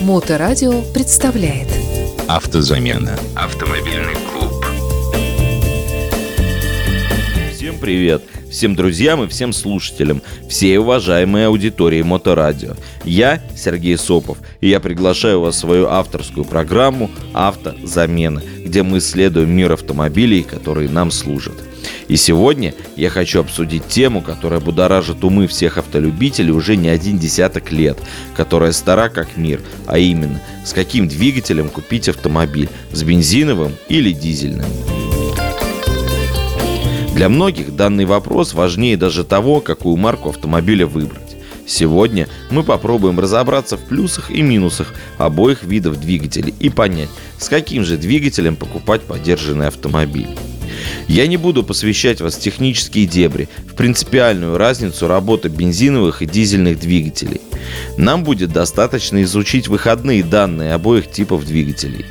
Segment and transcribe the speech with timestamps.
[0.00, 1.66] Моторадио представляет
[2.28, 3.18] Автозамена.
[3.34, 4.64] Автомобильный клуб.
[7.52, 8.22] Всем привет!
[8.50, 12.74] Всем друзьям и всем слушателям, всей уважаемой аудитории Моторадио.
[13.04, 19.50] Я Сергей Сопов, и я приглашаю вас в свою авторскую программу «Автозамена», где мы исследуем
[19.50, 21.54] мир автомобилей, которые нам служат.
[22.08, 27.70] И сегодня я хочу обсудить тему, которая будоражит умы всех автолюбителей уже не один десяток
[27.70, 27.98] лет,
[28.34, 34.70] которая стара как мир, а именно, с каким двигателем купить автомобиль, с бензиновым или дизельным.
[37.18, 41.36] Для многих данный вопрос важнее даже того, какую марку автомобиля выбрать.
[41.66, 47.84] Сегодня мы попробуем разобраться в плюсах и минусах обоих видов двигателей и понять, с каким
[47.84, 50.28] же двигателем покупать поддержанный автомобиль.
[51.08, 57.40] Я не буду посвящать вас технические дебри, в принципиальную разницу работы бензиновых и дизельных двигателей.
[57.96, 62.06] Нам будет достаточно изучить выходные данные обоих типов двигателей.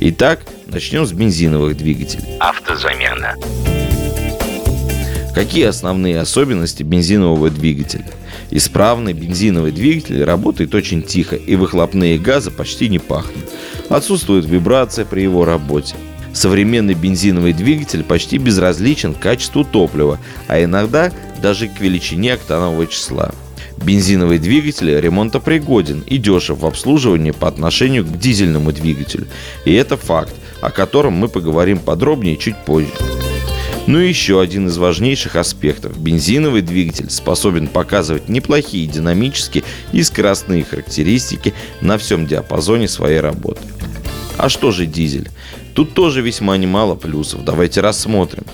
[0.00, 2.38] Итак, начнем с бензиновых двигателей.
[2.40, 3.34] Автозамена.
[5.38, 8.04] Какие основные особенности бензинового двигателя?
[8.50, 13.44] Исправный бензиновый двигатель работает очень тихо, и выхлопные газы почти не пахнут.
[13.88, 15.94] Отсутствует вибрация при его работе.
[16.32, 23.30] Современный бензиновый двигатель почти безразличен к качеству топлива, а иногда даже к величине октанового числа.
[23.76, 29.28] Бензиновый двигатель ремонтопригоден и дешев в обслуживании по отношению к дизельному двигателю.
[29.64, 32.90] И это факт, о котором мы поговорим подробнее чуть позже.
[33.88, 35.98] Ну и еще один из важнейших аспектов.
[35.98, 43.62] Бензиновый двигатель способен показывать неплохие динамические и скоростные характеристики на всем диапазоне своей работы.
[44.36, 45.30] А что же дизель?
[45.72, 47.44] Тут тоже весьма немало плюсов.
[47.44, 48.44] Давайте рассмотрим.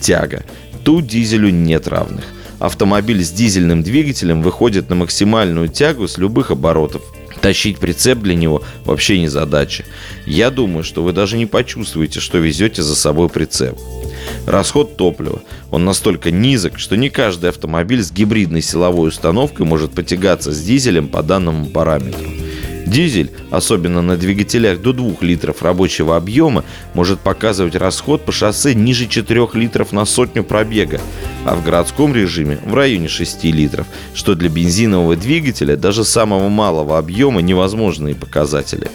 [0.00, 0.44] Тяга.
[0.82, 2.24] Тут дизелю нет равных.
[2.58, 7.02] Автомобиль с дизельным двигателем выходит на максимальную тягу с любых оборотов–
[7.40, 9.84] Тащить прицеп для него вообще не задача.
[10.26, 13.78] Я думаю, что вы даже не почувствуете, что везете за собой прицеп.
[14.46, 15.42] Расход топлива.
[15.70, 21.08] Он настолько низок, что не каждый автомобиль с гибридной силовой установкой может потягаться с дизелем
[21.08, 22.28] по данному параметру.
[22.86, 29.06] Дизель, особенно на двигателях до 2 литров рабочего объема, может показывать расход по шоссе ниже
[29.06, 31.00] 4 литров на сотню пробега,
[31.44, 36.98] а в городском режиме в районе 6 литров, что для бензинового двигателя даже самого малого
[36.98, 38.90] объема невозможные показатели.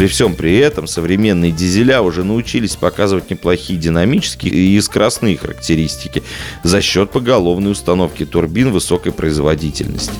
[0.00, 6.22] При всем при этом современные дизеля уже научились показывать неплохие динамические и скоростные характеристики
[6.62, 10.14] за счет поголовной установки турбин высокой производительности.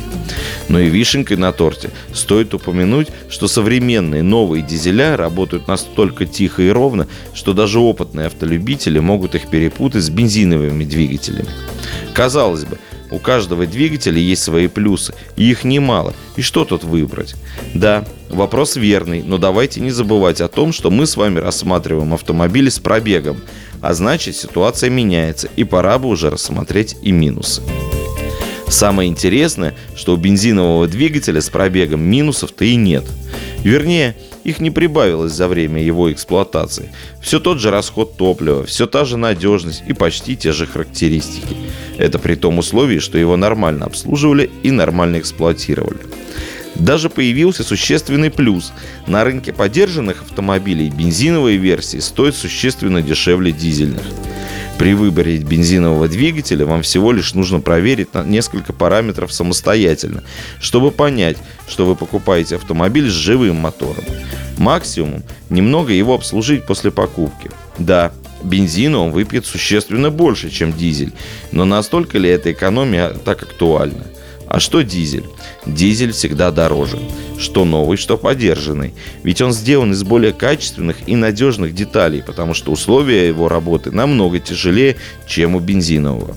[0.68, 6.68] Но и вишенкой на торте стоит упомянуть, что современные новые дизеля работают настолько тихо и
[6.68, 11.48] ровно, что даже опытные автолюбители могут их перепутать с бензиновыми двигателями.
[12.12, 12.78] Казалось бы,
[13.10, 16.14] у каждого двигателя есть свои плюсы, и их немало.
[16.36, 17.34] И что тут выбрать?
[17.74, 22.68] Да, вопрос верный, но давайте не забывать о том, что мы с вами рассматриваем автомобили
[22.68, 23.40] с пробегом,
[23.80, 27.62] а значит ситуация меняется, и пора бы уже рассмотреть и минусы.
[28.68, 33.04] Самое интересное, что у бензинового двигателя с пробегом минусов-то и нет.
[33.64, 36.92] Вернее, их не прибавилось за время его эксплуатации.
[37.20, 41.56] Все тот же расход топлива, все та же надежность и почти те же характеристики.
[42.00, 45.98] Это при том условии, что его нормально обслуживали и нормально эксплуатировали.
[46.74, 48.72] Даже появился существенный плюс.
[49.06, 54.04] На рынке поддержанных автомобилей бензиновые версии стоят существенно дешевле дизельных.
[54.78, 60.22] При выборе бензинового двигателя вам всего лишь нужно проверить несколько параметров самостоятельно,
[60.58, 61.36] чтобы понять,
[61.68, 64.04] что вы покупаете автомобиль с живым мотором.
[64.56, 67.50] Максимум– немного его обслужить после покупки.
[67.76, 68.10] Да,
[68.42, 71.12] бензина он выпьет существенно больше, чем дизель,
[71.52, 74.04] но настолько ли эта экономия так актуальна?
[74.50, 75.26] А что дизель?
[75.64, 76.98] Дизель всегда дороже.
[77.38, 78.94] Что новый, что подержанный.
[79.22, 84.40] Ведь он сделан из более качественных и надежных деталей, потому что условия его работы намного
[84.40, 84.96] тяжелее,
[85.28, 86.36] чем у бензинового.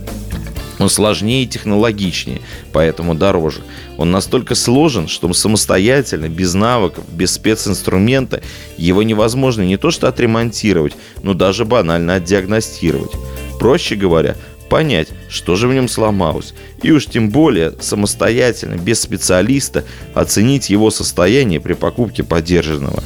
[0.79, 2.41] Он сложнее и технологичнее,
[2.72, 3.61] поэтому дороже.
[3.97, 8.42] Он настолько сложен, что самостоятельно, без навыков, без специнструмента,
[8.77, 13.12] его невозможно не то что отремонтировать, но даже банально отдиагностировать.
[13.59, 14.36] Проще говоря,
[14.69, 19.83] понять, что же в нем сломалось, и уж тем более самостоятельно, без специалиста,
[20.15, 23.03] оценить его состояние при покупке поддержанного.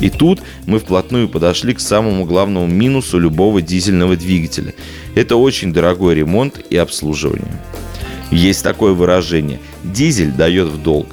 [0.00, 4.74] И тут мы вплотную подошли к самому главному минусу любого дизельного двигателя.
[5.14, 7.52] Это очень дорогой ремонт и обслуживание.
[8.30, 11.08] Есть такое выражение «дизель дает в долг».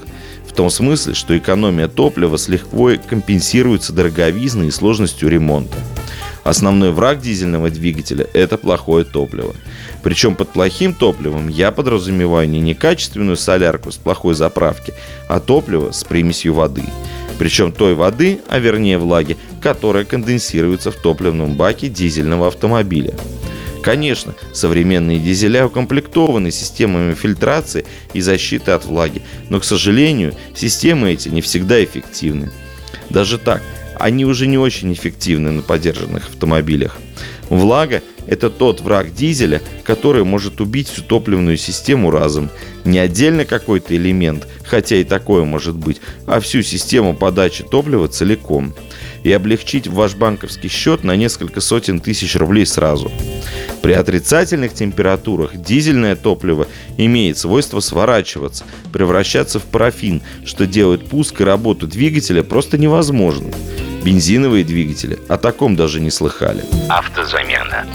[0.48, 5.78] В том смысле, что экономия топлива с лихвой компенсируется дороговизной и сложностью ремонта.
[6.44, 9.56] Основной враг дизельного двигателя– это плохое топливо.
[10.02, 14.94] Причем под плохим топливом я подразумеваю не некачественную солярку с плохой заправки,
[15.30, 16.84] а топливо с примесью воды.
[17.38, 23.14] Причем той воды, а вернее влаги, которая конденсируется в топливном баке дизельного автомобиля.
[23.82, 31.30] Конечно, современные дизеля укомплектованы системами фильтрации и защиты от влаги, но, к сожалению, системы эти
[31.30, 32.52] не всегда эффективны.
[33.10, 33.64] Даже так,
[34.00, 36.98] они уже не очень эффективны на подержанных автомобилях.
[37.50, 42.50] Влага– это тот враг дизеля, который может убить всю топливную систему разом.
[42.86, 48.74] Не отдельно какой-то элемент, хотя и такое может быть, а всю систему подачи топлива целиком.
[49.24, 53.12] И облегчить ваш банковский счет на несколько сотен тысяч рублей сразу.
[53.82, 61.44] При отрицательных температурах дизельное топливо имеет свойство сворачиваться, превращаться в парафин, что делает пуск и
[61.44, 63.52] работу двигателя просто невозможным.
[64.04, 66.64] Бензиновые двигатели о таком даже не слыхали.
[66.90, 67.86] Автозамена.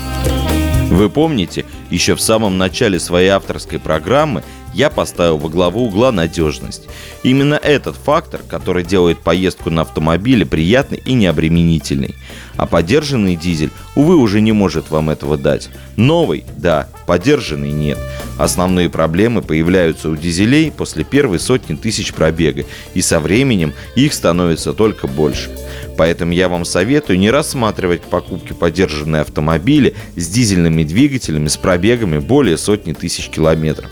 [0.91, 4.45] Вы помните, еще в самом начале своей авторской программы
[4.77, 6.83] я поставил во главу угла надежность.
[7.23, 12.15] Именно этот фактор, который делает поездку на автомобиле приятной и необременительной.
[12.57, 15.71] А подержанный дизель, увы, уже не может вам этого дать.
[15.97, 17.99] Новый, да, подержанный нет.
[18.39, 22.65] Основные проблемы появляются у дизелей после первой сотни тысяч пробега,
[22.95, 25.51] и со временем их становится только больше.
[25.97, 32.19] Поэтому я вам советую не рассматривать к покупке подержанные автомобили с дизельными двигателями с пробегами
[32.19, 33.91] более сотни тысяч километров.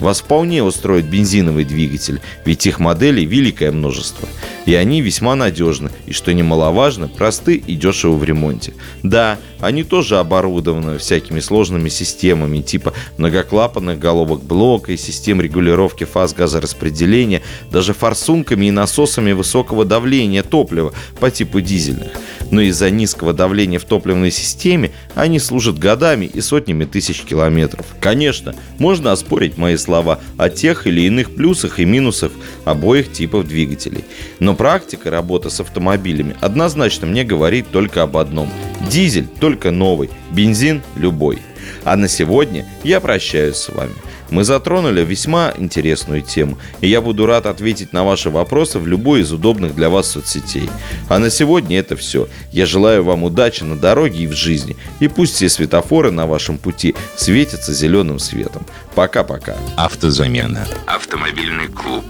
[0.00, 4.28] Вас вполне устроит бензиновый двигатель, ведь их моделей великое множество.
[4.66, 8.74] И они весьма надежны, и что немаловажно, просты и дешевы в ремонте.
[9.02, 16.34] Да, они тоже оборудованы всякими сложными системами, типа многоклапанных головок блока и систем регулировки фаз
[16.34, 22.12] газораспределения, даже форсунками и насосами высокого давления топлива по типу дизельных.
[22.50, 27.86] Но из-за низкого давления в топливной системе они служат годами и сотнями тысяч километров.
[28.00, 32.32] Конечно, можно оспорить мои слова о тех или иных плюсах и минусах
[32.64, 34.04] обоих типов двигателей.
[34.40, 38.50] Но практика работы с автомобилями однозначно мне говорит только об одном.
[38.90, 41.38] Дизель только новый, бензин любой.
[41.84, 43.92] А на сегодня я прощаюсь с вами.
[44.30, 49.20] Мы затронули весьма интересную тему, и я буду рад ответить на ваши вопросы в любой
[49.20, 50.68] из удобных для вас соцсетей.
[51.08, 52.28] А на сегодня это все.
[52.50, 56.58] Я желаю вам удачи на дороге и в жизни, и пусть все светофоры на вашем
[56.58, 58.66] пути светятся зеленым светом.
[58.94, 59.56] Пока-пока.
[59.76, 60.66] Автозамена.
[60.86, 62.04] Автомобильный клуб.